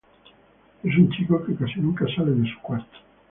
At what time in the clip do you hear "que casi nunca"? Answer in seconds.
1.45-2.07